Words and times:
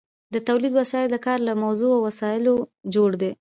د 0.33 0.35
تولید 0.47 0.73
وسایل 0.79 1.07
د 1.11 1.17
کار 1.25 1.39
له 1.47 1.53
موضوع 1.63 1.91
او 1.95 2.01
وسایلو 2.07 2.55
جوړ 2.93 3.09
دي. 3.21 3.29